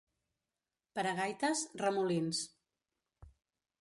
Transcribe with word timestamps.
Per 0.95 1.03
a 1.09 1.11
gaites, 1.21 1.61
Remolins. 1.85 2.41